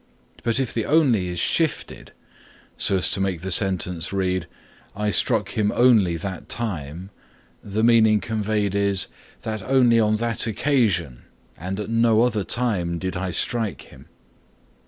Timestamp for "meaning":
7.83-8.19